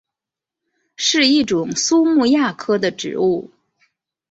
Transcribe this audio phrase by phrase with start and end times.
[0.95, 3.51] 是一种苏木亚科的植物。